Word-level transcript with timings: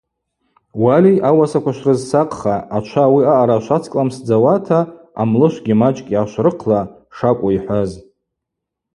Уалей,–ауасаква 0.81 1.71
шврызсакъха, 1.77 2.55
ачва 2.77 3.01
ауи 3.07 3.23
аъара 3.33 3.57
швацкӏламсдзауата, 3.65 4.79
амлышвгьи 5.21 5.79
мачӏкӏ 5.79 6.11
йгӏашврыхъла,–шакӏву 6.13 7.53
йхӏваз. 7.57 7.91